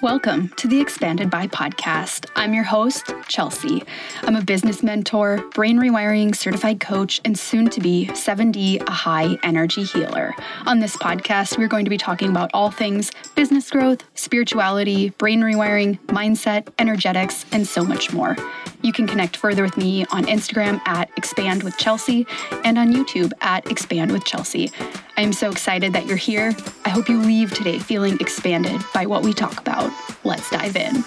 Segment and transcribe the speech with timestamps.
[0.00, 2.30] Welcome to the Expanded by podcast.
[2.36, 3.82] I'm your host, Chelsea.
[4.22, 9.36] I'm a business mentor, brain rewiring certified coach, and soon to be 7D, a high
[9.42, 10.36] energy healer.
[10.66, 15.40] On this podcast, we're going to be talking about all things business growth, spirituality, brain
[15.40, 18.36] rewiring, mindset, energetics, and so much more.
[18.82, 22.24] You can connect further with me on Instagram at Expand with Chelsea
[22.62, 24.70] and on YouTube at Expand with Chelsea.
[25.18, 26.54] I am so excited that you're here.
[26.84, 29.90] I hope you leave today feeling expanded by what we talk about.
[30.22, 31.02] Let's dive in.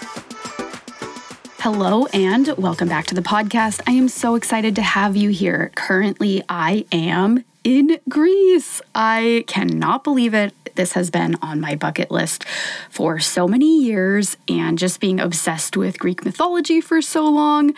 [1.59, 3.79] Hello, and welcome back to the podcast.
[3.87, 5.71] I am so excited to have you here.
[5.75, 8.81] Currently, I am in Greece.
[8.93, 10.53] I cannot believe it.
[10.75, 12.45] This has been on my bucket list
[12.89, 17.73] for so many years, and just being obsessed with Greek mythology for so long.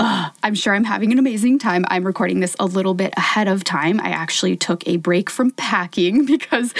[0.00, 1.84] I'm sure I'm having an amazing time.
[1.88, 4.00] I'm recording this a little bit ahead of time.
[4.00, 6.72] I actually took a break from packing because,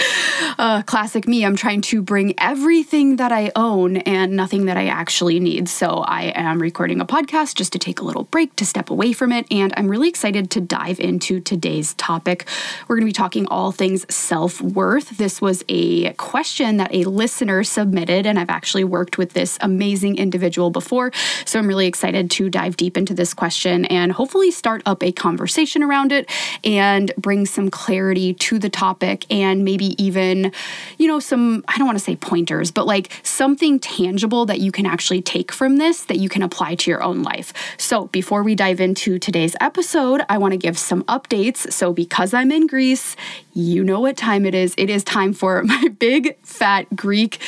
[0.57, 4.87] uh, classic me, I'm trying to bring everything that I own and nothing that I
[4.87, 5.67] actually need.
[5.69, 9.13] So I am recording a podcast just to take a little break, to step away
[9.13, 12.47] from it, and I'm really excited to dive into today's topic.
[12.87, 15.17] We're going to be talking all things self worth.
[15.17, 20.17] This was a question that a listener submitted, and I've actually worked with this amazing
[20.17, 21.11] individual before.
[21.45, 25.11] So I'm really excited to dive deep into this question and hopefully start up a
[25.11, 26.29] conversation around it
[26.63, 30.51] and bring some clarity to the topic and maybe even,
[30.97, 34.71] you know, some, I don't want to say pointers, but like something tangible that you
[34.71, 37.53] can actually take from this that you can apply to your own life.
[37.77, 41.71] So before we dive into today's episode, I want to give some updates.
[41.71, 43.15] So because I'm in Greece,
[43.53, 44.73] you know what time it is.
[44.77, 47.39] It is time for my big fat Greek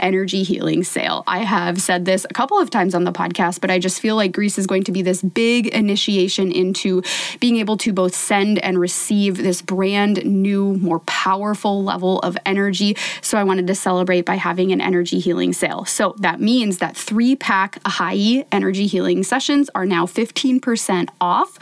[0.00, 1.22] energy healing sale.
[1.26, 4.16] I have said this a couple of times on the podcast, but I just feel
[4.16, 7.02] like Greece is going to be this big initiation into
[7.38, 12.96] being able to both send and receive this brand new, more powerful level of energy.
[13.20, 15.84] So I wanted to celebrate by having an energy healing sale.
[15.84, 21.58] So that means that three pack Ahai energy healing sessions are now 15% off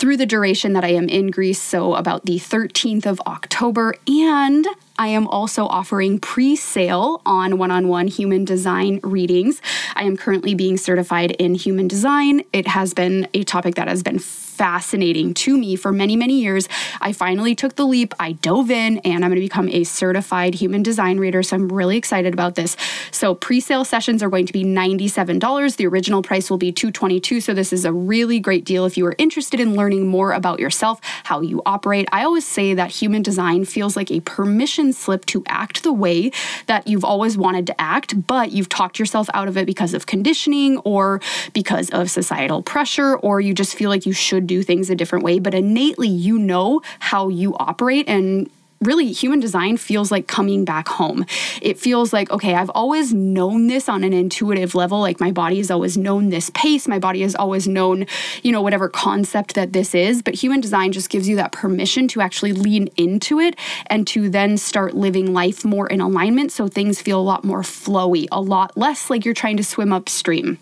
[0.00, 3.94] through the duration that I am in Greece, so about the 13th of October.
[4.08, 4.66] And
[4.98, 9.60] I am also offering pre sale on one on one human design readings.
[9.94, 12.42] I am currently being certified in human design.
[12.54, 14.18] It has been a topic that has been
[14.60, 16.68] fascinating to me for many, many years.
[17.00, 18.12] I finally took the leap.
[18.20, 21.42] I dove in and I'm going to become a certified human design reader.
[21.42, 22.76] So I'm really excited about this.
[23.10, 25.76] So pre-sale sessions are going to be $97.
[25.76, 27.40] The original price will be 222.
[27.40, 30.60] So this is a really great deal if you are interested in learning more about
[30.60, 32.06] yourself, how you operate.
[32.12, 36.32] I always say that human design feels like a permission slip to act the way
[36.66, 40.04] that you've always wanted to act, but you've talked yourself out of it because of
[40.04, 41.22] conditioning or
[41.54, 45.24] because of societal pressure, or you just feel like you should do things a different
[45.24, 48.50] way, but innately you know how you operate and
[48.80, 51.24] really human design feels like coming back home.
[51.62, 54.98] It feels like, okay, I've always known this on an intuitive level.
[54.98, 56.88] Like my body has always known this pace.
[56.88, 58.06] My body has always known,
[58.42, 60.20] you know, whatever concept that this is.
[60.20, 63.54] But human design just gives you that permission to actually lean into it
[63.86, 66.50] and to then start living life more in alignment.
[66.50, 69.92] So things feel a lot more flowy, a lot less like you're trying to swim
[69.92, 70.58] upstream.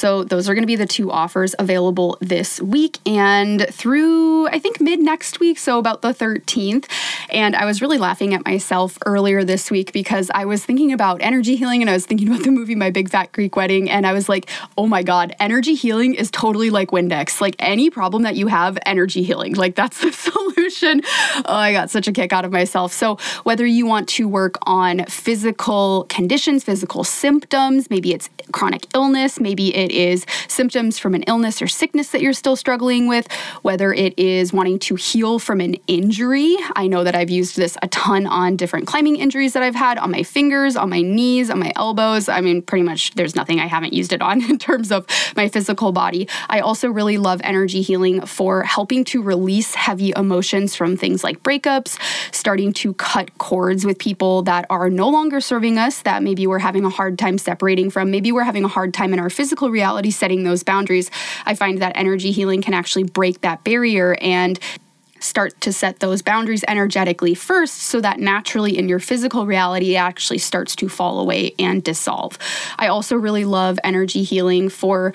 [0.00, 4.58] So, those are going to be the two offers available this week and through, I
[4.58, 6.86] think, mid next week, so about the 13th.
[7.28, 11.20] And I was really laughing at myself earlier this week because I was thinking about
[11.20, 13.90] energy healing and I was thinking about the movie My Big Fat Greek Wedding.
[13.90, 17.42] And I was like, oh my God, energy healing is totally like Windex.
[17.42, 19.54] Like any problem that you have, energy healing.
[19.54, 20.12] Like that's the
[20.70, 21.02] solution.
[21.44, 22.94] Oh, I got such a kick out of myself.
[22.94, 29.38] So, whether you want to work on physical conditions, physical symptoms, maybe it's chronic illness,
[29.38, 33.26] maybe it is symptoms from an illness or sickness that you're still struggling with,
[33.62, 36.56] whether it is wanting to heal from an injury.
[36.76, 39.98] I know that I've used this a ton on different climbing injuries that I've had
[39.98, 42.28] on my fingers, on my knees, on my elbows.
[42.28, 45.06] I mean, pretty much there's nothing I haven't used it on in terms of
[45.36, 46.28] my physical body.
[46.48, 51.42] I also really love energy healing for helping to release heavy emotions from things like
[51.42, 51.98] breakups,
[52.32, 56.58] starting to cut cords with people that are no longer serving us, that maybe we're
[56.58, 58.10] having a hard time separating from.
[58.10, 61.10] Maybe we're having a hard time in our physical reality setting those boundaries,
[61.46, 64.60] I find that energy healing can actually break that barrier and
[65.20, 69.98] start to set those boundaries energetically first so that naturally in your physical reality it
[69.98, 72.38] actually starts to fall away and dissolve.
[72.78, 75.12] I also really love energy healing for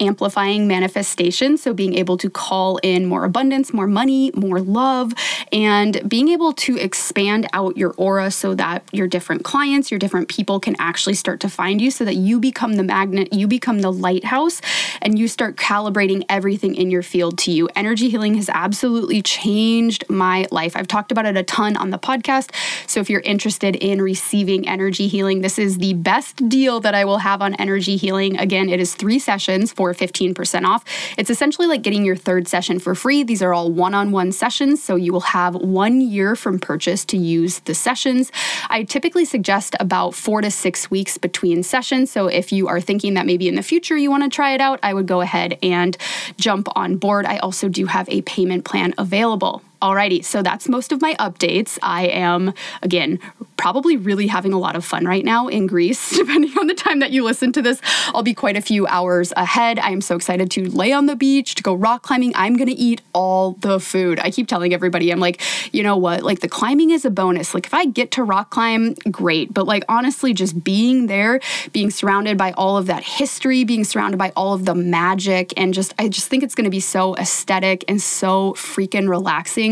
[0.00, 1.56] amplifying manifestation.
[1.56, 5.12] So, being able to call in more abundance, more money, more love,
[5.52, 10.28] and being able to expand out your aura so that your different clients, your different
[10.28, 13.80] people can actually start to find you so that you become the magnet, you become
[13.80, 14.60] the lighthouse,
[15.02, 17.68] and you start calibrating everything in your field to you.
[17.74, 20.76] Energy healing has absolutely changed my life.
[20.76, 22.50] I've talked about it a ton on the podcast.
[22.86, 27.04] So, if you're interested in receiving energy healing, this is the best deal that I
[27.04, 28.38] will have on energy healing.
[28.38, 30.84] Again, it is three sessions for 15% off.
[31.16, 33.22] It's essentially like getting your third session for free.
[33.22, 34.82] These are all one on one sessions.
[34.82, 38.32] So, you will have one year from purchase to use the sessions.
[38.68, 42.10] I typically suggest about four to six weeks between sessions.
[42.10, 44.60] So, if you are thinking that maybe in the future you want to try it
[44.60, 45.96] out, I would go ahead and
[46.38, 47.26] jump on board.
[47.26, 49.62] I also do have a payment plan available.
[49.82, 51.78] Alrighty, so that's most of my updates.
[51.82, 53.18] I am, again,
[53.58, 56.10] probably really having a lot of fun right now in Greece.
[56.16, 59.34] Depending on the time that you listen to this, I'll be quite a few hours
[59.36, 59.78] ahead.
[59.78, 62.32] I am so excited to lay on the beach, to go rock climbing.
[62.34, 64.18] I'm gonna eat all the food.
[64.20, 65.42] I keep telling everybody, I'm like,
[65.74, 66.22] you know what?
[66.22, 67.52] Like, the climbing is a bonus.
[67.52, 69.52] Like, if I get to rock climb, great.
[69.52, 71.40] But, like, honestly, just being there,
[71.72, 75.74] being surrounded by all of that history, being surrounded by all of the magic, and
[75.74, 79.65] just, I just think it's gonna be so aesthetic and so freaking relaxing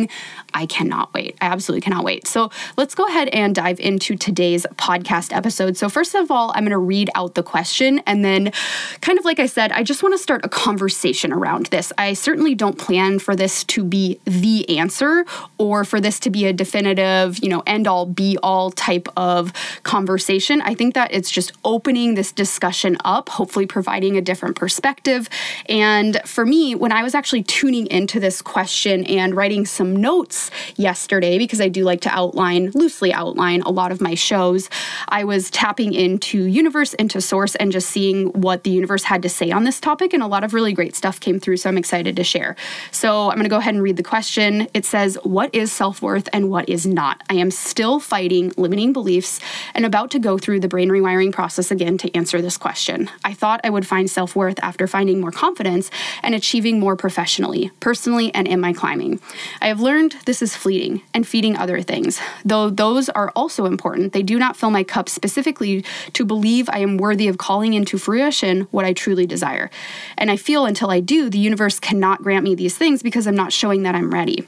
[0.54, 1.36] I cannot wait.
[1.40, 2.26] I absolutely cannot wait.
[2.26, 5.76] So let's go ahead and dive into today's podcast episode.
[5.76, 8.00] So, first of all, I'm going to read out the question.
[8.06, 8.52] And then,
[9.00, 11.92] kind of like I said, I just want to start a conversation around this.
[11.98, 15.24] I certainly don't plan for this to be the answer
[15.58, 19.52] or for this to be a definitive, you know, end all be all type of
[19.82, 20.60] conversation.
[20.62, 25.28] I think that it's just opening this discussion up, hopefully providing a different perspective.
[25.68, 29.96] And for me, when I was actually tuning into this question and writing some some
[29.96, 34.70] notes yesterday because I do like to outline, loosely outline a lot of my shows.
[35.08, 39.28] I was tapping into universe, into source, and just seeing what the universe had to
[39.28, 40.14] say on this topic.
[40.14, 41.58] And a lot of really great stuff came through.
[41.58, 42.56] So I'm excited to share.
[42.92, 44.68] So I'm going to go ahead and read the question.
[44.72, 47.22] It says, What is self worth and what is not?
[47.28, 49.38] I am still fighting limiting beliefs
[49.74, 53.10] and about to go through the brain rewiring process again to answer this question.
[53.22, 55.90] I thought I would find self worth after finding more confidence
[56.22, 59.20] and achieving more professionally, personally, and in my climbing.
[59.60, 62.20] I have learned this is fleeting and feeding other things.
[62.44, 66.78] Though those are also important, they do not fill my cup specifically to believe I
[66.78, 69.70] am worthy of calling into fruition what I truly desire.
[70.16, 73.34] And I feel until I do, the universe cannot grant me these things because I'm
[73.34, 74.46] not showing that I'm ready.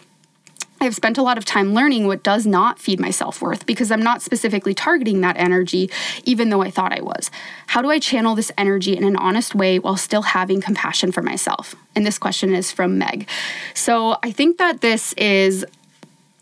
[0.80, 3.90] I've spent a lot of time learning what does not feed my self worth because
[3.90, 5.90] I'm not specifically targeting that energy,
[6.24, 7.30] even though I thought I was.
[7.68, 11.22] How do I channel this energy in an honest way while still having compassion for
[11.22, 11.74] myself?
[11.94, 13.28] And this question is from Meg.
[13.74, 15.64] So I think that this is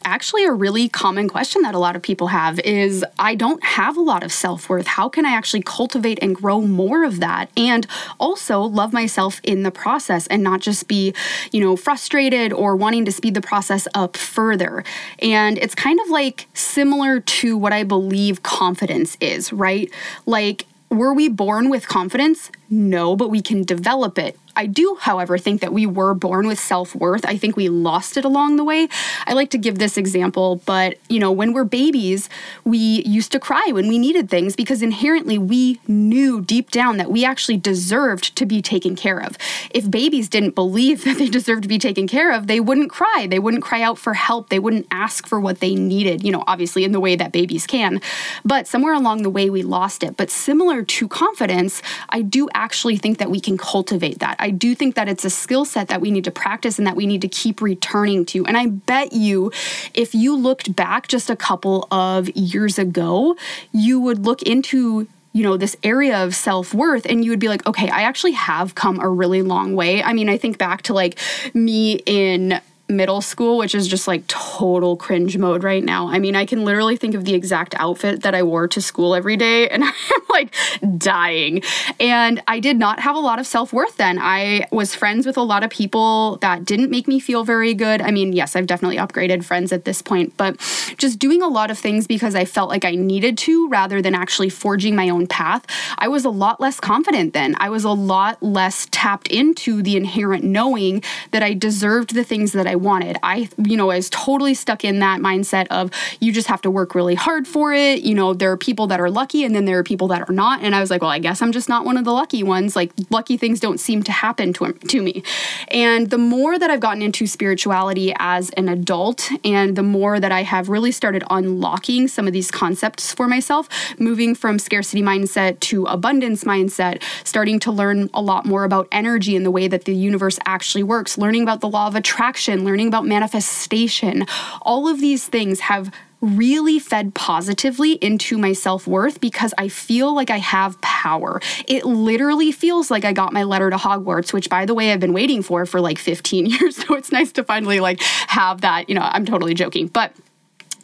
[0.04, 3.96] actually a really common question that a lot of people have is I don't have
[3.96, 4.86] a lot of self-worth.
[4.86, 7.86] How can I actually cultivate and grow more of that and
[8.20, 11.14] also love myself in the process and not just be,
[11.52, 14.84] you know, frustrated or wanting to speed the process up further.
[15.20, 19.90] And it's kind of like similar to what I believe confidence is, right?
[20.26, 22.50] Like were we born with confidence?
[22.70, 24.38] No, but we can develop it.
[24.56, 27.24] I do, however, think that we were born with self worth.
[27.24, 28.88] I think we lost it along the way.
[29.26, 32.28] I like to give this example, but you know, when we're babies,
[32.64, 37.10] we used to cry when we needed things because inherently we knew deep down that
[37.10, 39.36] we actually deserved to be taken care of.
[39.70, 43.26] If babies didn't believe that they deserved to be taken care of, they wouldn't cry.
[43.28, 44.48] They wouldn't cry out for help.
[44.48, 47.66] They wouldn't ask for what they needed, you know, obviously in the way that babies
[47.66, 48.00] can.
[48.44, 50.16] But somewhere along the way, we lost it.
[50.16, 54.36] But similar to confidence, I do actually think that we can cultivate that.
[54.44, 56.96] I do think that it's a skill set that we need to practice and that
[56.96, 58.44] we need to keep returning to.
[58.44, 59.50] And I bet you,
[59.94, 63.36] if you looked back just a couple of years ago,
[63.72, 67.66] you would look into you know this area of self-worth and you would be like
[67.66, 70.94] okay i actually have come a really long way i mean i think back to
[70.94, 71.18] like
[71.52, 76.08] me in middle school, which is just like total cringe mode right now.
[76.08, 79.14] I mean, I can literally think of the exact outfit that I wore to school
[79.14, 79.92] every day, and I'm
[80.28, 80.54] like
[80.98, 81.62] dying.
[81.98, 84.18] And I did not have a lot of self worth then.
[84.20, 88.02] I was friends with a lot of people that didn't make me feel very good.
[88.02, 90.56] I mean, yes, I've definitely upgraded friends at this point, but
[90.98, 94.14] just doing a lot of things because I felt like I needed to rather than
[94.14, 95.64] actually forging my own path.
[95.98, 97.56] I was a lot less confident then.
[97.58, 102.52] I was a lot less tapped into the inherent knowing that I deserved the things
[102.52, 103.16] that I I wanted.
[103.22, 106.70] I, you know, I was totally stuck in that mindset of you just have to
[106.70, 108.02] work really hard for it.
[108.02, 110.32] You know, there are people that are lucky and then there are people that are
[110.32, 110.60] not.
[110.60, 112.74] And I was like, well, I guess I'm just not one of the lucky ones.
[112.74, 115.22] Like, lucky things don't seem to happen to, to me.
[115.68, 120.32] And the more that I've gotten into spirituality as an adult, and the more that
[120.32, 123.68] I have really started unlocking some of these concepts for myself,
[124.00, 129.36] moving from scarcity mindset to abundance mindset, starting to learn a lot more about energy
[129.36, 132.88] and the way that the universe actually works, learning about the law of attraction, learning
[132.88, 134.26] about manifestation.
[134.62, 135.90] All of these things have
[136.24, 141.40] really fed positively into my self worth because I feel like I have power.
[141.68, 145.00] It literally feels like I got my letter to Hogwarts, which by the way, I've
[145.00, 146.76] been waiting for for like 15 years.
[146.76, 148.88] So it's nice to finally like have that.
[148.88, 150.12] You know, I'm totally joking, but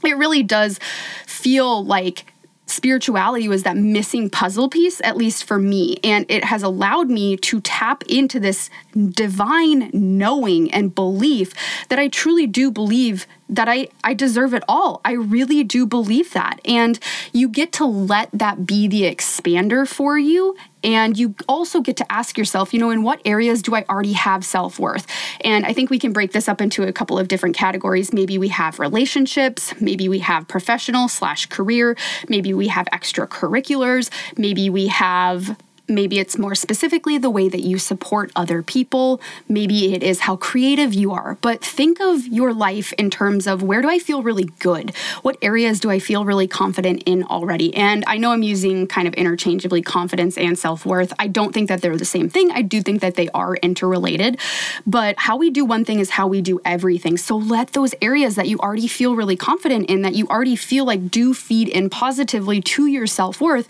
[0.05, 0.79] it really does
[1.27, 2.30] feel like
[2.71, 5.99] spirituality was that missing puzzle piece, at least for me.
[6.05, 11.53] And it has allowed me to tap into this divine knowing and belief
[11.89, 15.01] that I truly do believe that I, I deserve it all.
[15.05, 16.61] I really do believe that.
[16.65, 16.99] And
[17.33, 20.57] you get to let that be the expander for you.
[20.83, 24.13] And you also get to ask yourself, you know, in what areas do I already
[24.13, 25.07] have self worth?
[25.43, 28.13] And I think we can break this up into a couple of different categories.
[28.13, 31.97] Maybe we have relationships, maybe we have professional slash career,
[32.29, 35.57] maybe we have extracurriculars, maybe we have
[35.91, 39.21] Maybe it's more specifically the way that you support other people.
[39.49, 41.37] Maybe it is how creative you are.
[41.41, 44.95] But think of your life in terms of where do I feel really good?
[45.23, 47.75] What areas do I feel really confident in already?
[47.75, 51.13] And I know I'm using kind of interchangeably confidence and self worth.
[51.19, 52.53] I don't think that they're the same thing.
[52.53, 54.39] I do think that they are interrelated.
[54.87, 57.17] But how we do one thing is how we do everything.
[57.17, 60.85] So let those areas that you already feel really confident in, that you already feel
[60.85, 63.67] like do feed in positively to your self worth,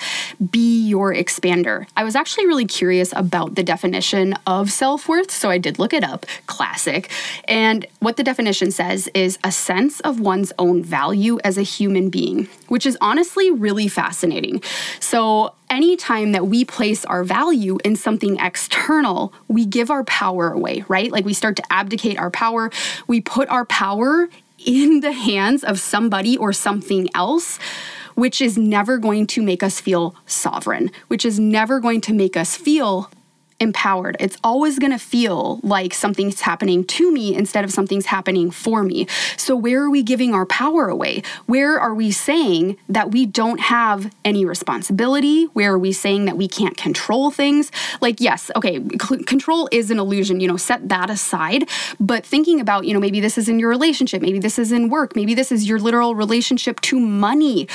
[0.51, 1.87] be your expander.
[1.97, 5.79] I was was actually really curious about the definition of self worth, so I did
[5.79, 6.27] look it up.
[6.47, 7.09] Classic.
[7.45, 12.11] And what the definition says is a sense of one's own value as a human
[12.11, 14.61] being, which is honestly really fascinating.
[14.99, 20.85] So, anytime that we place our value in something external, we give our power away,
[20.89, 21.13] right?
[21.13, 22.73] Like we start to abdicate our power,
[23.07, 27.61] we put our power in the hands of somebody or something else
[28.21, 32.37] which is never going to make us feel sovereign, which is never going to make
[32.37, 33.11] us feel
[33.61, 34.15] empowered.
[34.21, 38.83] It's always going to feel like something's happening to me instead of something's happening for
[38.83, 39.07] me.
[39.39, 41.23] So, where are we giving our power away?
[41.47, 45.45] Where are we saying that we don't have any responsibility?
[45.45, 47.73] Where are we saying that we can't control things?
[48.03, 51.69] Like, yes, okay, c- control is an illusion, you know, set that aside.
[51.99, 54.91] But thinking about, you know, maybe this is in your relationship, maybe this is in
[54.91, 57.67] work, maybe this is your literal relationship to money.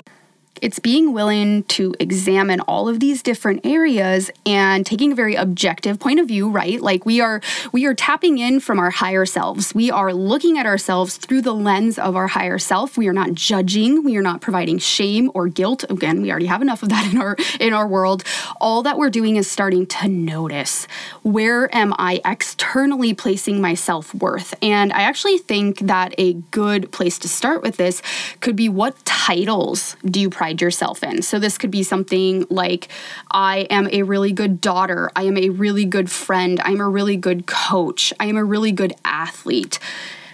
[0.61, 5.99] It's being willing to examine all of these different areas and taking a very objective
[5.99, 6.79] point of view, right?
[6.79, 9.75] Like we are we are tapping in from our higher selves.
[9.75, 12.97] We are looking at ourselves through the lens of our higher self.
[12.97, 15.83] We are not judging, we are not providing shame or guilt.
[15.89, 18.23] Again, we already have enough of that in our in our world.
[18.61, 20.87] All that we're doing is starting to notice
[21.23, 24.53] where am I externally placing my self-worth?
[24.61, 28.01] And I actually think that a good place to start with this
[28.39, 31.23] could be what titles do you pride yourself in.
[31.23, 32.87] So this could be something like
[33.31, 37.17] I am a really good daughter, I am a really good friend, I'm a really
[37.17, 39.79] good coach, I am a really good athlete.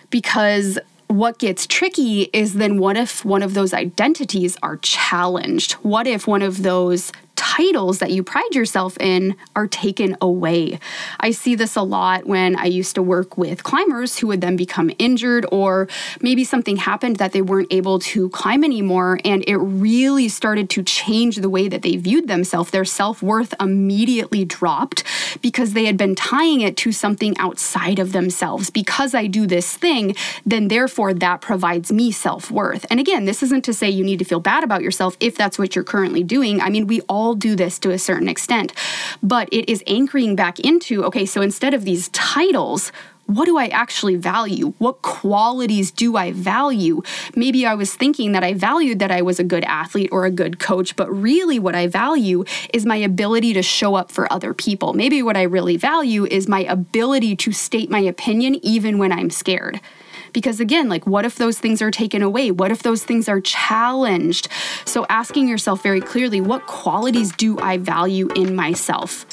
[0.10, 0.78] Because
[1.08, 5.74] what gets tricky is then what if one of those identities are challenged?
[5.74, 7.14] What if one of those
[7.62, 10.80] titles that you pride yourself in are taken away.
[11.20, 14.56] I see this a lot when I used to work with climbers who would then
[14.56, 15.88] become injured, or
[16.22, 20.84] maybe something happened that they weren't able to climb anymore, and it really started to
[20.84, 22.72] change the way that they viewed themselves.
[22.72, 25.04] Their self worth immediately dropped
[25.42, 28.70] because they had been tying it to something outside of themselves.
[28.70, 30.16] Because I do this thing,
[30.46, 32.86] then therefore that provides me self worth.
[32.90, 35.60] And again, this isn't to say you need to feel bad about yourself if that's
[35.60, 36.60] what you're currently doing.
[36.60, 38.74] I mean, we all all this to a certain extent,
[39.22, 42.92] but it is anchoring back into okay, so instead of these titles,
[43.28, 44.74] what do I actually value?
[44.78, 47.02] What qualities do I value?
[47.36, 50.32] Maybe I was thinking that I valued that I was a good athlete or a
[50.32, 52.44] good coach, but really what I value
[52.74, 54.94] is my ability to show up for other people.
[54.94, 59.30] Maybe what I really value is my ability to state my opinion even when I'm
[59.30, 59.80] scared.
[60.34, 62.52] Because again, like, what if those things are taken away?
[62.52, 64.48] What if those things are challenged?
[64.86, 69.26] So, asking yourself very clearly, what qualities do I value in myself?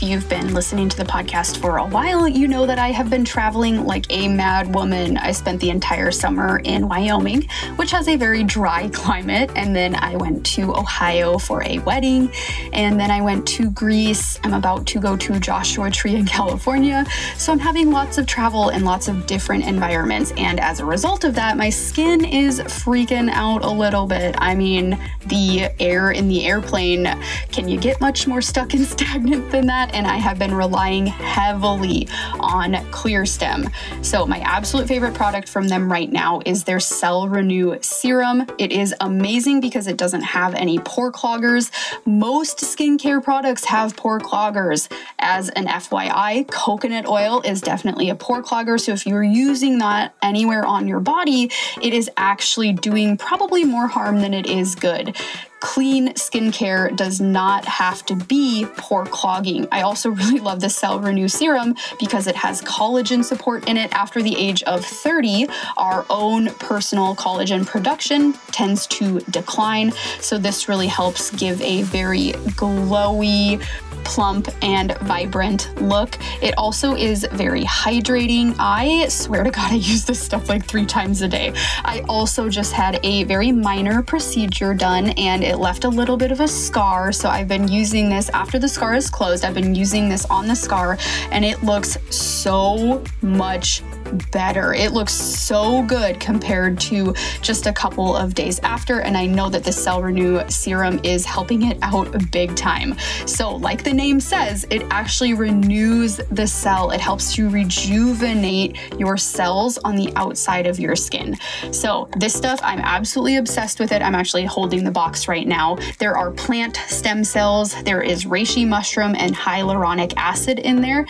[0.00, 3.10] If you've been listening to the podcast for a while, you know that I have
[3.10, 5.16] been traveling like a mad woman.
[5.16, 9.96] I spent the entire summer in Wyoming, which has a very dry climate, and then
[9.96, 12.30] I went to Ohio for a wedding,
[12.72, 14.38] and then I went to Greece.
[14.44, 17.04] I'm about to go to Joshua Tree in California.
[17.36, 21.24] So I'm having lots of travel in lots of different environments, and as a result
[21.24, 24.36] of that, my skin is freaking out a little bit.
[24.38, 27.04] I mean, the air in the airplane,
[27.50, 31.06] can you get much more stuck and stagnant than that, and I have been relying
[31.06, 32.06] heavily
[32.38, 33.72] on ClearStem.
[34.00, 38.46] So, my absolute favorite product from them right now is their Cell Renew Serum.
[38.58, 41.72] It is amazing because it doesn't have any pore cloggers.
[42.06, 44.88] Most skincare products have pore cloggers.
[45.18, 48.80] As an FYI, coconut oil is definitely a pore clogger.
[48.80, 51.50] So, if you're using that anywhere on your body,
[51.82, 55.16] it is actually doing probably more harm than it is good
[55.60, 59.66] clean skincare does not have to be pore clogging.
[59.72, 63.92] I also really love the Cell Renew Serum because it has collagen support in it
[63.92, 65.48] after the age of 30.
[65.76, 69.92] Our own personal collagen production tends to decline.
[70.20, 73.62] So, this really helps give a very glowy,
[74.04, 76.16] plump and vibrant look.
[76.42, 78.54] It also is very hydrating.
[78.58, 81.52] I swear to God, I use this stuff like three times a day.
[81.84, 86.30] I also just had a very minor procedure done and it left a little bit
[86.30, 87.10] of a scar.
[87.10, 89.44] So I've been using this after the scar is closed.
[89.44, 90.98] I've been using this on the scar
[91.30, 93.82] and it looks so much
[94.30, 94.74] better.
[94.74, 99.00] It looks so good compared to just a couple of days after.
[99.00, 102.96] And I know that the Cell Renew serum is helping it out big time.
[103.26, 106.90] So, like the name says, it actually renews the cell.
[106.90, 111.36] It helps to rejuvenate your cells on the outside of your skin.
[111.70, 114.02] So, this stuff, I'm absolutely obsessed with it.
[114.02, 115.76] I'm actually holding the box right now.
[115.98, 121.06] There are plant stem cells, there is reishi mushroom and hyaluronic acid in there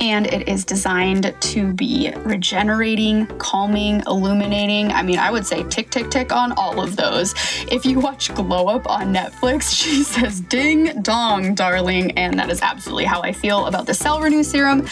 [0.00, 4.92] and it is designed to be regenerating, calming, illuminating.
[4.92, 7.34] I mean, I would say tick, tick, tick on all of those.
[7.70, 12.60] If you watch Glow Up on Netflix, she says ding dong, darling, and that is
[12.62, 14.86] absolutely how I feel about the Cell Renew Serum.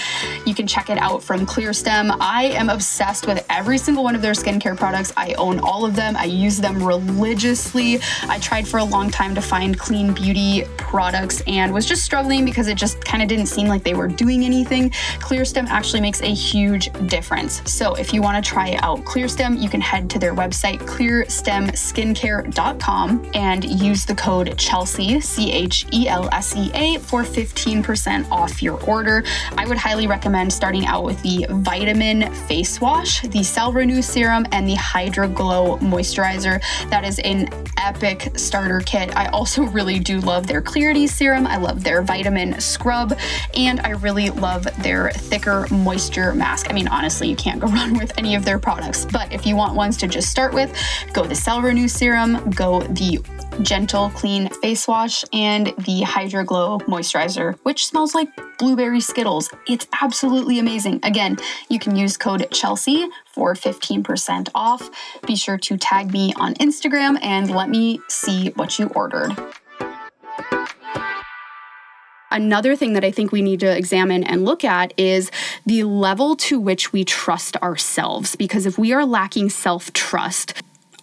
[0.46, 2.16] You can check it out from ClearStem.
[2.20, 5.12] I am obsessed with every single one of their skincare products.
[5.16, 7.99] I own all of them, I use them religiously.
[8.28, 12.44] I tried for a long time to find clean beauty products and was just struggling
[12.44, 14.92] because it just kind of didn't seem like they were doing anything.
[15.18, 17.61] ClearStem actually makes a huge difference.
[17.70, 23.30] So if you want to try out ClearStem, you can head to their website, clearstemskincare.com,
[23.34, 28.62] and use the code Chelsea, C H E L S E A, for 15% off
[28.62, 29.25] your order.
[29.56, 34.46] I would highly recommend starting out with the Vitamin Face Wash, the Cell Renew Serum,
[34.52, 36.61] and the Hydra Glow Moisturizer.
[36.90, 39.16] That is an epic starter kit.
[39.16, 41.46] I also really do love their Clarity Serum.
[41.46, 43.18] I love their Vitamin Scrub,
[43.54, 46.70] and I really love their thicker moisture mask.
[46.70, 49.56] I mean, honestly, you can't go wrong with any of their products, but if you
[49.56, 50.72] want ones to just start with,
[51.12, 53.18] go the Cell Renew Serum, go the
[53.62, 58.28] Gentle Clean Face Wash, and the Hydra Glow Moisturizer, which smells like
[58.59, 59.50] blueberry Skittles.
[59.66, 61.00] It's absolutely amazing.
[61.02, 64.90] Again, you can use code Chelsea for 15% off.
[65.26, 69.35] Be sure to tag me on Instagram and let me see what you ordered.
[72.30, 75.30] Another thing that I think we need to examine and look at is
[75.64, 78.34] the level to which we trust ourselves.
[78.34, 80.54] Because if we are lacking self trust,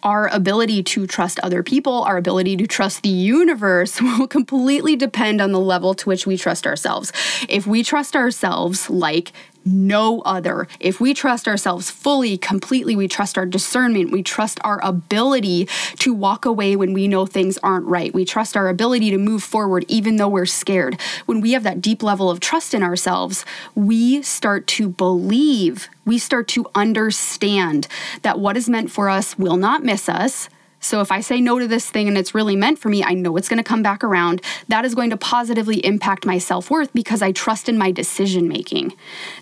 [0.03, 5.41] our ability to trust other people, our ability to trust the universe will completely depend
[5.41, 7.12] on the level to which we trust ourselves.
[7.47, 9.31] If we trust ourselves like
[9.65, 10.67] no other.
[10.80, 15.67] If we trust ourselves fully, completely, we trust our discernment, we trust our ability
[16.00, 19.43] to walk away when we know things aren't right, we trust our ability to move
[19.43, 21.00] forward even though we're scared.
[21.26, 23.45] When we have that deep level of trust in ourselves,
[23.76, 27.88] we start to believe, we start to understand
[28.21, 30.50] that what is meant for us will not miss us
[30.82, 33.13] so if I say no to this thing and it's really meant for me, I
[33.13, 34.41] know it's going to come back around.
[34.67, 38.48] That is going to positively impact my self worth because I trust in my decision
[38.48, 38.94] making.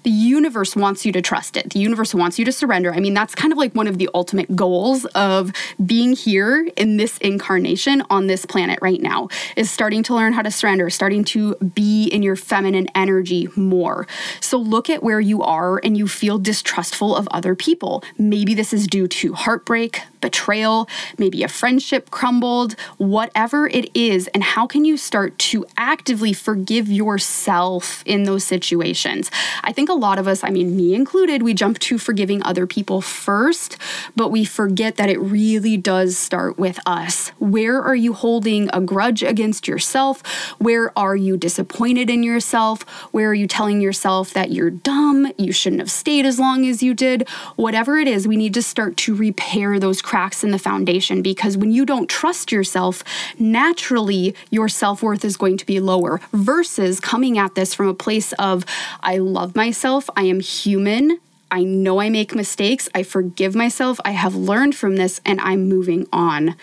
[0.04, 1.72] The universe wants you to trust it.
[1.72, 2.94] The universe wants you to surrender.
[2.94, 6.98] I mean, that's kind of like one of the ultimate goals of being here in
[6.98, 11.24] this incarnation on this planet right now is starting to learn how to surrender, starting
[11.24, 14.06] to be in your feminine energy more.
[14.42, 18.04] So look at where you are and you feel distrustful of other people.
[18.18, 24.26] Maybe this is due to heartbreak, betrayal, maybe maybe a friendship crumbled, whatever it is,
[24.30, 29.30] and how can you start to actively forgive yourself in those situations?
[29.64, 32.66] I think a lot of us, I mean, me included, we jump to forgiving other
[32.66, 33.78] people first,
[34.16, 37.30] but we forget that it really does start with us.
[37.38, 40.26] Where are you holding a grudge against yourself?
[40.58, 42.82] Where are you disappointed in yourself?
[43.12, 46.82] Where are you telling yourself that you're dumb, you shouldn't have stayed as long as
[46.82, 47.30] you did?
[47.56, 51.58] Whatever it is, we need to start to repair those cracks in the foundation because
[51.58, 53.04] when you don't trust yourself,
[53.38, 57.94] naturally your self worth is going to be lower versus coming at this from a
[57.94, 58.66] place of,
[59.02, 61.20] I love myself, I am human,
[61.52, 62.90] I know I make mistakes.
[62.94, 64.00] I forgive myself.
[64.06, 66.56] I have learned from this and I'm moving on.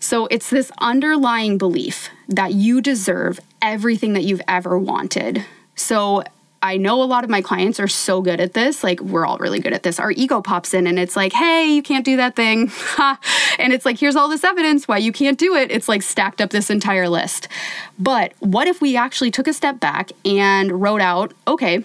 [0.00, 5.44] So it's this underlying belief that you deserve everything that you've ever wanted.
[5.74, 6.22] So
[6.62, 8.82] I know a lot of my clients are so good at this.
[8.82, 10.00] Like, we're all really good at this.
[10.00, 12.72] Our ego pops in and it's like, hey, you can't do that thing.
[13.58, 15.70] and it's like, here's all this evidence why you can't do it.
[15.70, 17.48] It's like stacked up this entire list.
[17.98, 21.84] But what if we actually took a step back and wrote out, okay,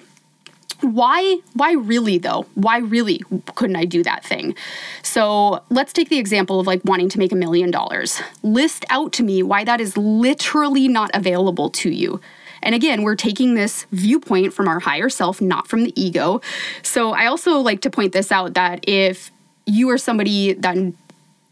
[0.82, 3.22] why why really though why really
[3.56, 4.54] couldn't i do that thing
[5.02, 9.14] so let's take the example of like wanting to make a million dollars list out
[9.14, 12.20] to me why that is literally not available to you
[12.63, 16.41] and again we're taking this viewpoint from our higher self not from the ego
[16.82, 19.32] so i also like to point this out that if
[19.65, 20.78] you are somebody that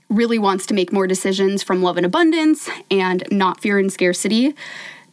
[0.09, 4.55] really wants to make more decisions from love and abundance and not fear and scarcity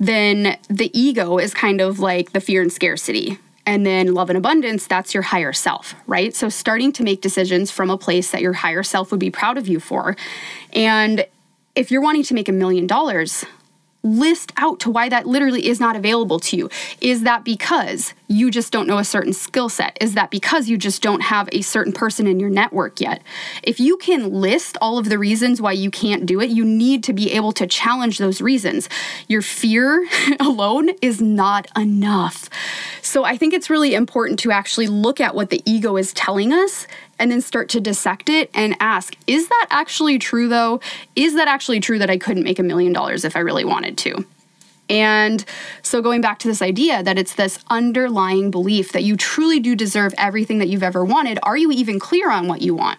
[0.00, 4.38] then the ego is kind of like the fear and scarcity and then love and
[4.38, 6.34] abundance, that's your higher self, right?
[6.34, 9.58] So starting to make decisions from a place that your higher self would be proud
[9.58, 10.16] of you for.
[10.72, 11.26] And
[11.74, 13.44] if you're wanting to make a million dollars,
[14.02, 16.70] list out to why that literally is not available to you.
[17.00, 19.98] Is that because you just don't know a certain skill set?
[20.00, 23.22] Is that because you just don't have a certain person in your network yet?
[23.62, 27.02] If you can list all of the reasons why you can't do it, you need
[27.04, 28.88] to be able to challenge those reasons.
[29.26, 30.08] Your fear
[30.40, 32.48] alone is not enough.
[33.02, 36.52] So I think it's really important to actually look at what the ego is telling
[36.52, 36.87] us
[37.18, 40.81] and then start to dissect it and ask, is that actually true though?
[41.16, 43.98] Is that actually true that I couldn't make a million dollars if I really wanted
[43.98, 44.24] to?
[44.90, 45.44] And
[45.83, 49.76] so, going back to this idea that it's this underlying belief that you truly do
[49.76, 52.98] deserve everything that you've ever wanted, are you even clear on what you want?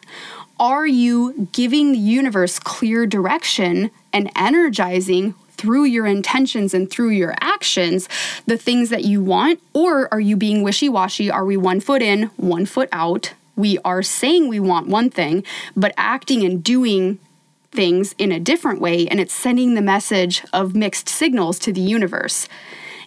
[0.60, 7.34] Are you giving the universe clear direction and energizing through your intentions and through your
[7.42, 8.08] actions
[8.46, 9.60] the things that you want?
[9.74, 11.32] Or are you being wishy washy?
[11.32, 13.34] Are we one foot in, one foot out?
[13.60, 15.44] We are saying we want one thing,
[15.76, 17.20] but acting and doing
[17.72, 21.82] things in a different way, and it's sending the message of mixed signals to the
[21.82, 22.48] universe.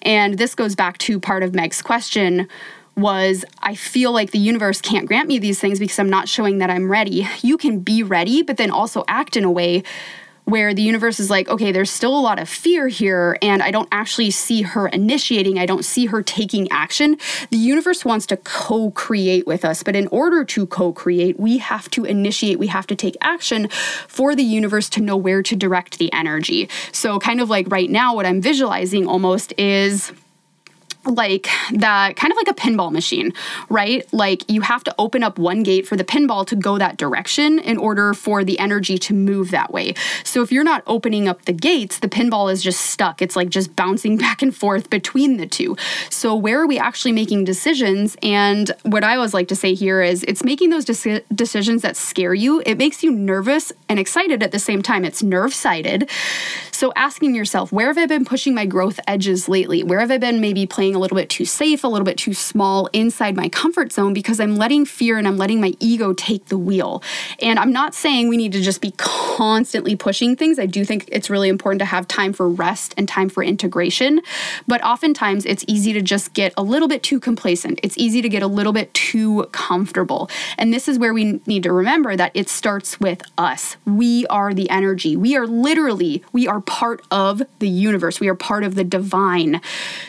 [0.02, 2.48] And this goes back to part of Meg's question
[2.94, 6.58] was I feel like the universe can't grant me these things because I'm not showing
[6.58, 7.26] that I'm ready.
[7.40, 9.82] You can be ready, but then also act in a way
[10.44, 13.70] where the universe is like, okay, there's still a lot of fear here, and I
[13.70, 17.16] don't actually see her initiating, I don't see her taking action.
[17.50, 21.58] The universe wants to co create with us, but in order to co create, we
[21.58, 23.68] have to initiate, we have to take action
[24.08, 26.68] for the universe to know where to direct the energy.
[26.90, 30.12] So, kind of like right now, what I'm visualizing almost is
[31.04, 33.32] like that kind of like a pinball machine,
[33.68, 34.10] right?
[34.12, 37.58] Like you have to open up one gate for the pinball to go that direction
[37.58, 39.94] in order for the energy to move that way.
[40.24, 43.20] So if you're not opening up the gates, the pinball is just stuck.
[43.20, 45.76] It's like just bouncing back and forth between the two.
[46.10, 48.16] So where are we actually making decisions?
[48.22, 51.96] And what I always like to say here is it's making those deci- decisions that
[51.96, 52.62] scare you.
[52.64, 55.04] It makes you nervous and excited at the same time.
[55.04, 56.08] It's nerve sighted.
[56.70, 59.82] So asking yourself, where have I been pushing my growth edges lately?
[59.82, 62.34] Where have I been maybe playing a little bit too safe, a little bit too
[62.34, 66.46] small inside my comfort zone because I'm letting fear and I'm letting my ego take
[66.46, 67.02] the wheel.
[67.40, 70.58] And I'm not saying we need to just be constantly pushing things.
[70.58, 74.20] I do think it's really important to have time for rest and time for integration.
[74.66, 77.80] But oftentimes it's easy to just get a little bit too complacent.
[77.82, 80.30] It's easy to get a little bit too comfortable.
[80.58, 83.76] And this is where we need to remember that it starts with us.
[83.86, 85.16] We are the energy.
[85.16, 88.20] We are literally, we are part of the universe.
[88.20, 89.60] We are part of the divine.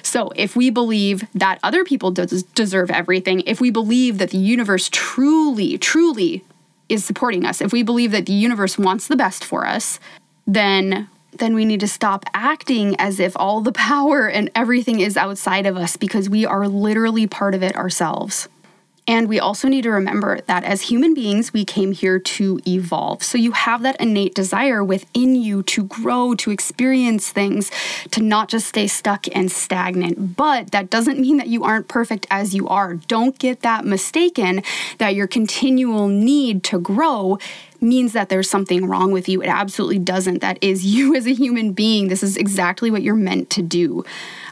[0.01, 4.37] So if we believe that other people des- deserve everything, if we believe that the
[4.37, 6.43] universe truly, truly
[6.89, 9.99] is supporting us, if we believe that the universe wants the best for us,
[10.45, 15.17] then then we need to stop acting as if all the power and everything is
[15.17, 18.47] outside of us because we are literally part of it ourselves.
[19.07, 23.21] And we also need to remember that as human beings, we came here to evolve.
[23.21, 27.69] So you have that innate desire within you to grow, to experience things,
[28.11, 30.37] to not just stay stuck and stagnant.
[30.37, 32.93] But that doesn't mean that you aren't perfect as you are.
[32.93, 34.63] Don't get that mistaken
[34.99, 37.37] that your continual need to grow
[37.83, 39.41] means that there's something wrong with you.
[39.43, 40.39] It absolutely doesn't.
[40.39, 42.07] That is you as a human being.
[42.07, 44.03] This is exactly what you're meant to do.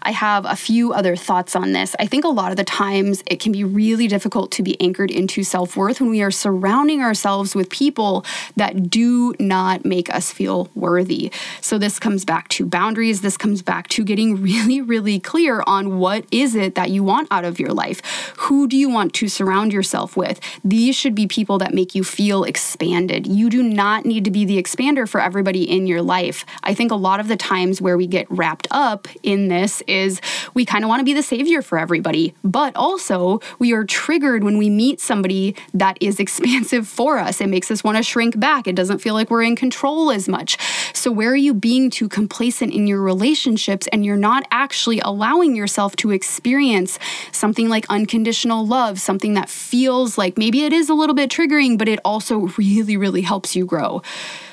[0.04, 1.96] I have a few other thoughts on this.
[2.00, 5.12] I think a lot of the times it can be really difficult to be anchored
[5.12, 10.32] into self worth when we are surrounding ourselves with people that do not make us
[10.32, 11.32] feel worthy.
[11.62, 13.22] So this comes back to boundaries.
[13.22, 17.28] This comes back to getting really, really clear on what is it that you want
[17.32, 18.02] out of your life.
[18.38, 20.40] Who do you want to surround yourself with?
[20.64, 23.21] These should be people that make you feel expanded.
[23.28, 26.46] You do not need to be the expander for everybody in your life.
[26.64, 30.22] I think a lot of the times where we get wrapped up in this is
[30.54, 34.44] we kind of want to be the savior for everybody, but also we are triggered
[34.44, 37.42] when we meet somebody that is expansive for us.
[37.42, 38.68] It makes us want to shrink back.
[38.68, 40.58] It doesn't feel like we're in control as much.
[41.02, 45.56] So, where are you being too complacent in your relationships and you're not actually allowing
[45.56, 47.00] yourself to experience
[47.32, 51.76] something like unconditional love, something that feels like maybe it is a little bit triggering,
[51.76, 54.04] but it also really, really helps you grow?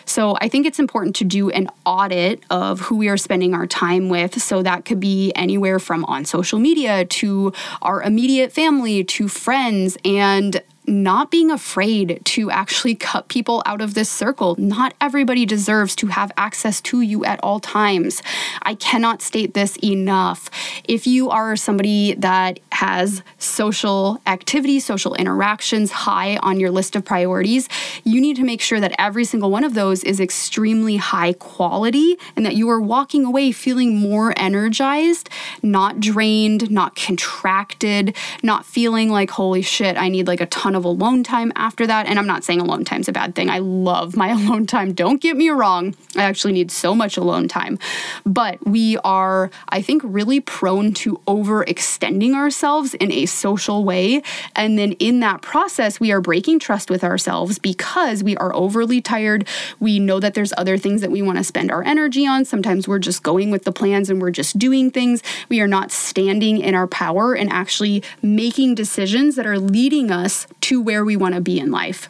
[0.07, 3.67] So I think it's important to do an audit of who we are spending our
[3.67, 4.41] time with.
[4.41, 9.99] So that could be anywhere from on social media to our immediate family to friends
[10.03, 14.57] and not being afraid to actually cut people out of this circle.
[14.59, 18.23] Not everybody deserves to have access to you at all times.
[18.63, 20.51] I cannot state this enough.
[20.85, 27.05] If you are somebody that has social activity, social interactions high on your list of
[27.05, 27.69] priorities,
[28.05, 32.17] you need to make sure that every single one of those is extremely high quality
[32.37, 35.29] and that you are walking away feeling more energized,
[35.63, 40.78] not drained, not contracted, not feeling like, holy shit, I need like a ton of
[40.79, 42.07] of alone time after that.
[42.07, 43.51] And I'm not saying alone time's a bad thing.
[43.51, 44.95] I love my alone time.
[44.95, 45.95] Don't get me wrong.
[46.17, 47.79] I actually need so much alone time.
[48.25, 54.23] But we are, I think, really prone to overextending ourselves in a social way.
[54.57, 59.01] And then in that process, we are breaking trust with ourselves because we are overly
[59.01, 59.47] tired.
[59.81, 62.45] We know that there's other things that we want to spend our energy on.
[62.45, 65.23] Sometimes we're just going with the plans and we're just doing things.
[65.49, 70.47] We are not standing in our power and actually making decisions that are leading us
[70.63, 72.09] to where we want to be in life.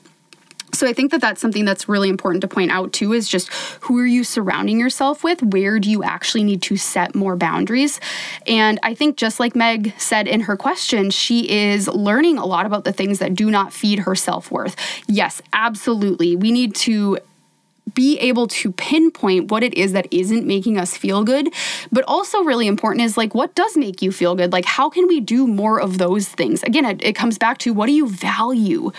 [0.75, 3.49] So I think that that's something that's really important to point out too is just
[3.81, 5.43] who are you surrounding yourself with?
[5.43, 8.01] Where do you actually need to set more boundaries?
[8.47, 12.67] And I think just like Meg said in her question, she is learning a lot
[12.67, 14.77] about the things that do not feed her self-worth.
[15.09, 16.37] Yes, absolutely.
[16.37, 17.19] We need to
[17.95, 21.53] be able to pinpoint what it is that isn't making us feel good.
[21.93, 24.53] But also, really important is like, what does make you feel good?
[24.53, 26.63] Like, how can we do more of those things?
[26.63, 28.91] Again, it, it comes back to what do you value?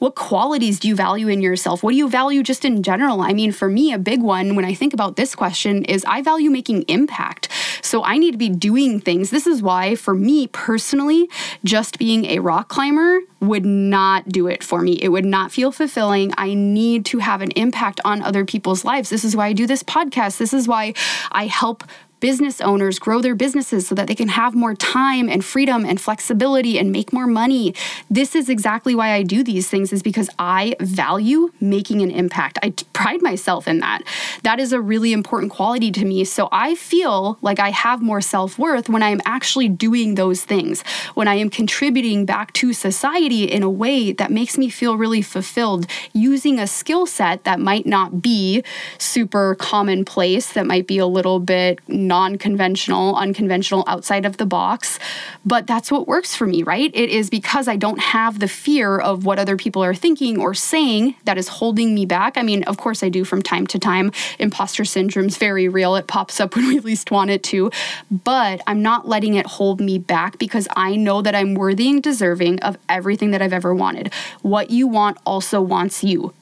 [0.00, 1.82] What qualities do you value in yourself?
[1.82, 3.20] What do you value just in general?
[3.20, 6.22] I mean, for me, a big one when I think about this question is I
[6.22, 7.50] value making impact.
[7.82, 9.28] So I need to be doing things.
[9.28, 11.28] This is why, for me personally,
[11.64, 14.92] just being a rock climber would not do it for me.
[15.02, 16.32] It would not feel fulfilling.
[16.38, 19.10] I need to have an impact on other people's lives.
[19.10, 20.38] This is why I do this podcast.
[20.38, 20.94] This is why
[21.30, 21.84] I help
[22.20, 26.00] business owners grow their businesses so that they can have more time and freedom and
[26.00, 27.74] flexibility and make more money.
[28.10, 32.58] This is exactly why I do these things is because I value making an impact.
[32.62, 34.02] I pride myself in that.
[34.42, 36.24] That is a really important quality to me.
[36.24, 40.82] So I feel like I have more self-worth when I am actually doing those things.
[41.14, 45.22] When I am contributing back to society in a way that makes me feel really
[45.22, 48.62] fulfilled using a skill set that might not be
[48.98, 51.80] super commonplace, that might be a little bit
[52.10, 54.98] non conventional, unconventional, outside of the box.
[55.46, 56.90] But that's what works for me, right?
[56.92, 60.52] It is because I don't have the fear of what other people are thinking or
[60.52, 62.36] saying that is holding me back.
[62.36, 64.10] I mean, of course, I do from time to time.
[64.40, 65.94] Imposter syndrome's very real.
[65.94, 67.70] It pops up when we least want it to.
[68.10, 72.02] But I'm not letting it hold me back because I know that I'm worthy and
[72.02, 74.12] deserving of everything that I've ever wanted.
[74.42, 76.34] What you want also wants you.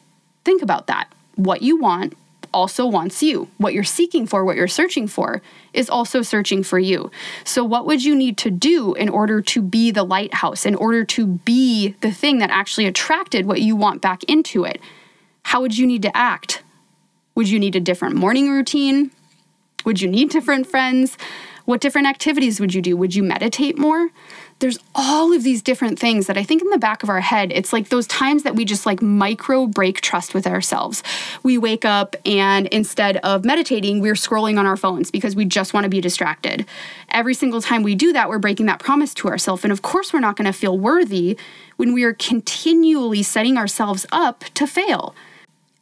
[0.46, 1.12] Think about that.
[1.35, 2.14] What you want
[2.52, 3.48] also wants you.
[3.58, 7.11] What you're seeking for, what you're searching for, is also searching for you.
[7.44, 11.04] So, what would you need to do in order to be the lighthouse, in order
[11.04, 14.80] to be the thing that actually attracted what you want back into it?
[15.44, 16.62] How would you need to act?
[17.34, 19.11] Would you need a different morning routine?
[19.84, 21.16] Would you need different friends?
[21.64, 22.96] What different activities would you do?
[22.96, 24.08] Would you meditate more?
[24.60, 27.52] There's all of these different things that I think in the back of our head,
[27.52, 31.02] it's like those times that we just like micro break trust with ourselves.
[31.42, 35.74] We wake up and instead of meditating, we're scrolling on our phones because we just
[35.74, 36.66] want to be distracted.
[37.10, 39.62] Every single time we do that, we're breaking that promise to ourselves.
[39.62, 41.38] And of course, we're not going to feel worthy
[41.76, 45.14] when we are continually setting ourselves up to fail.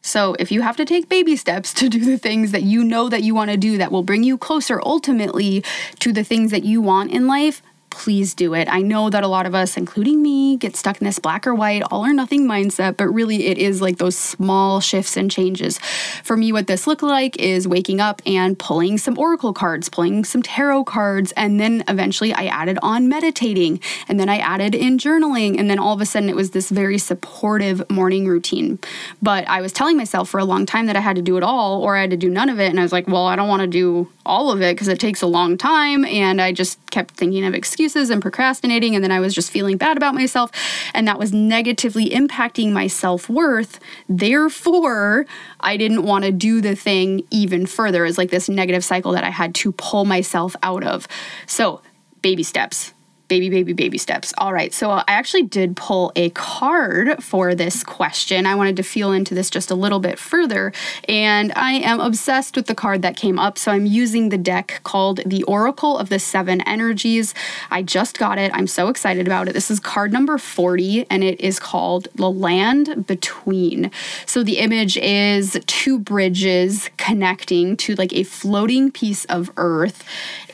[0.02, 3.08] So, if you have to take baby steps to do the things that you know
[3.08, 5.64] that you want to do that will bring you closer ultimately
[5.98, 7.60] to the things that you want in life,
[7.96, 8.68] please do it.
[8.70, 11.54] I know that a lot of us, including me, get stuck in this black or
[11.54, 15.78] white, all or nothing mindset, but really it is like those small shifts and changes.
[16.22, 20.24] For me, what this looked like is waking up and pulling some oracle cards, pulling
[20.24, 24.98] some tarot cards, and then eventually I added on meditating, and then I added in
[24.98, 28.78] journaling, and then all of a sudden it was this very supportive morning routine.
[29.22, 31.42] But I was telling myself for a long time that I had to do it
[31.42, 33.36] all or I had to do none of it, and I was like, well, I
[33.36, 36.52] don't want to do all of it because it takes a long time, and I
[36.52, 40.14] just kept thinking of excuses and procrastinating, and then I was just feeling bad about
[40.14, 40.50] myself,
[40.94, 43.78] and that was negatively impacting my self worth.
[44.08, 45.26] Therefore,
[45.60, 48.04] I didn't want to do the thing even further.
[48.04, 51.06] It's like this negative cycle that I had to pull myself out of.
[51.46, 51.82] So,
[52.22, 52.92] baby steps
[53.28, 54.32] baby, baby, baby steps.
[54.38, 54.72] All right.
[54.72, 58.46] So I actually did pull a card for this question.
[58.46, 60.72] I wanted to feel into this just a little bit further.
[61.08, 63.58] And I am obsessed with the card that came up.
[63.58, 67.34] So I'm using the deck called the Oracle of the Seven Energies.
[67.70, 68.52] I just got it.
[68.54, 69.52] I'm so excited about it.
[69.52, 73.90] This is card number 40, and it is called The Land Between.
[74.24, 80.04] So the image is two bridges connecting to like a floating piece of earth.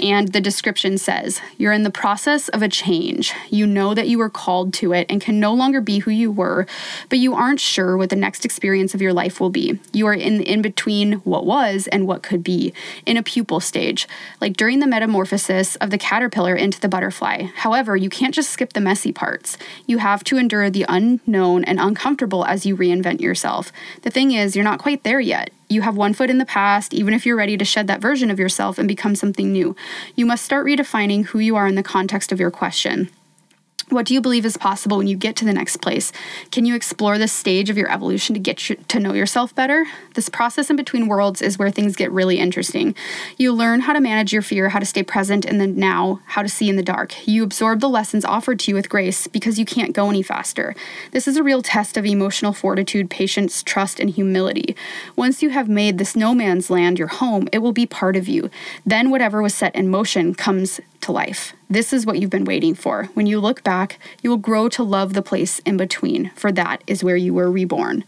[0.00, 3.33] And the description says, You're in the process of a change.
[3.51, 6.31] You know that you were called to it and can no longer be who you
[6.31, 6.66] were,
[7.09, 9.81] but you aren't sure what the next experience of your life will be.
[9.92, 12.72] You are in in between what was and what could be,
[13.07, 14.09] in a pupal stage,
[14.40, 17.44] like during the metamorphosis of the caterpillar into the butterfly.
[17.57, 19.59] However, you can't just skip the messy parts.
[19.87, 23.72] You have to endure the unknown and uncomfortable as you reinvent yourself.
[24.03, 25.51] The thing is, you're not quite there yet.
[25.72, 28.30] You have one foot in the past, even if you're ready to shed that version
[28.30, 29.74] of yourself and become something new.
[30.14, 33.08] You must start redefining who you are in the context of your question.
[33.88, 36.12] What do you believe is possible when you get to the next place?
[36.51, 39.87] Can you explore this stage of your evolution to get you, to know yourself better?
[40.14, 42.95] This process in between worlds is where things get really interesting.
[43.37, 46.42] You learn how to manage your fear, how to stay present in the now, how
[46.42, 47.27] to see in the dark.
[47.27, 50.75] You absorb the lessons offered to you with grace because you can't go any faster.
[51.11, 54.77] This is a real test of emotional fortitude, patience, trust, and humility.
[55.16, 58.29] Once you have made this no man's land your home, it will be part of
[58.29, 58.51] you.
[58.87, 61.53] Then whatever was set in motion comes to life.
[61.69, 63.05] This is what you've been waiting for.
[63.15, 66.83] When you look back, you will grow to love the place in between, for that
[66.87, 68.05] is where you were reborn.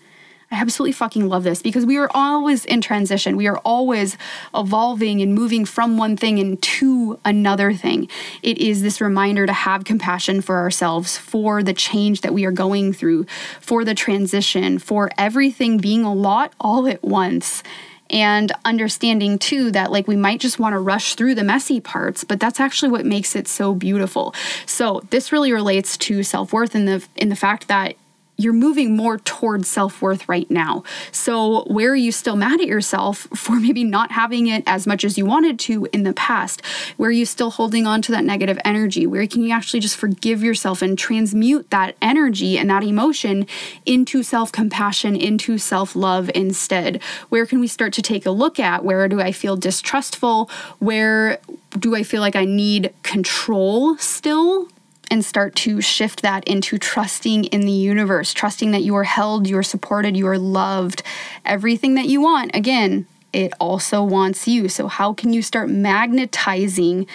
[0.51, 3.37] I absolutely fucking love this because we are always in transition.
[3.37, 4.17] We are always
[4.55, 8.09] evolving and moving from one thing into another thing.
[8.43, 12.53] It is this reminder to have compassion for ourselves, for the change that we are
[12.53, 13.27] going through,
[13.61, 17.65] for the transition, for everything being a lot all at once
[18.15, 22.23] and understanding too that like we might just want to rush through the messy parts
[22.23, 24.35] but that's actually what makes it so beautiful.
[24.67, 27.97] So this really relates to self-worth in the in the fact that
[28.37, 30.83] you're moving more towards self worth right now.
[31.13, 35.05] So, where are you still mad at yourself for maybe not having it as much
[35.05, 36.65] as you wanted to in the past?
[36.97, 39.07] Where are you still holding on to that negative energy?
[39.07, 43.47] Where can you actually just forgive yourself and transmute that energy and that emotion
[43.87, 47.03] into self compassion, into self love instead?
[47.29, 50.51] Where can we start to take a look at where do I feel distrustful?
[50.79, 51.39] Where
[51.79, 54.69] do I feel like I need control still?
[55.15, 59.47] And start to shift that into trusting in the universe, trusting that you are held,
[59.47, 61.05] you are supported, you are loved.
[61.45, 64.69] Everything that you want, again, it also wants you.
[64.69, 67.07] So, how can you start magnetizing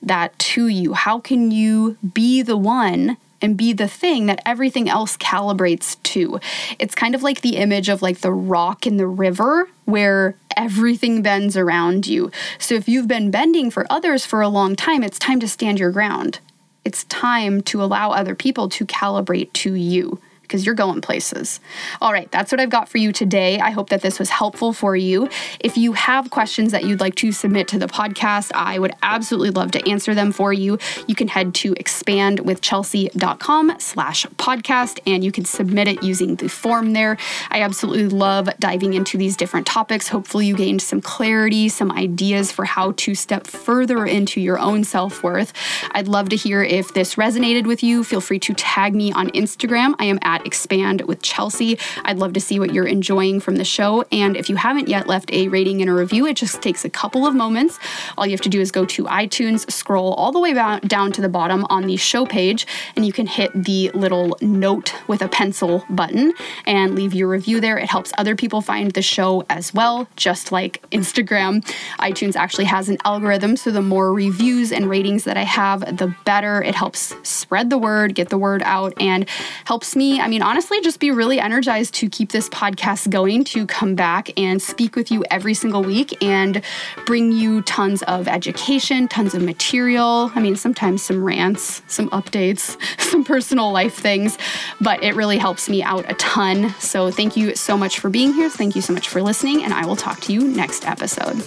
[0.00, 0.94] that to you?
[0.94, 6.38] How can you be the one and be the thing that everything else calibrates to.
[6.78, 11.22] It's kind of like the image of like the rock in the river where everything
[11.22, 12.30] bends around you.
[12.60, 15.80] So if you've been bending for others for a long time, it's time to stand
[15.80, 16.38] your ground
[16.84, 21.60] it's time to allow other people to calibrate to you because you're going places.
[22.00, 23.58] All right, that's what I've got for you today.
[23.58, 25.28] I hope that this was helpful for you.
[25.60, 29.50] If you have questions that you'd like to submit to the podcast, I would absolutely
[29.50, 30.78] love to answer them for you.
[31.06, 36.92] You can head to expandwithchelsea.com slash podcast and you can submit it using the form
[36.92, 37.16] there.
[37.50, 40.08] I absolutely love diving into these different topics.
[40.08, 44.84] Hopefully you gained some clarity, some ideas for how to step further into your own
[44.84, 45.52] self-worth.
[45.92, 48.04] I'd love to hear if this resonated with you.
[48.04, 49.94] Feel free to tag me on Instagram.
[49.98, 51.78] I am at Expand with Chelsea.
[52.04, 54.04] I'd love to see what you're enjoying from the show.
[54.10, 56.90] And if you haven't yet left a rating and a review, it just takes a
[56.90, 57.78] couple of moments.
[58.16, 61.20] All you have to do is go to iTunes, scroll all the way down to
[61.20, 62.66] the bottom on the show page,
[62.96, 66.32] and you can hit the little note with a pencil button
[66.66, 67.78] and leave your review there.
[67.78, 71.64] It helps other people find the show as well, just like Instagram.
[71.98, 76.14] iTunes actually has an algorithm, so the more reviews and ratings that I have, the
[76.24, 76.62] better.
[76.62, 79.28] It helps spread the word, get the word out, and
[79.64, 83.66] helps me I mean, honestly, just be really energized to keep this podcast going, to
[83.66, 86.62] come back and speak with you every single week and
[87.06, 90.30] bring you tons of education, tons of material.
[90.34, 94.38] I mean, sometimes some rants, some updates, some personal life things,
[94.80, 96.70] but it really helps me out a ton.
[96.78, 98.48] So thank you so much for being here.
[98.48, 101.42] Thank you so much for listening, and I will talk to you next episode.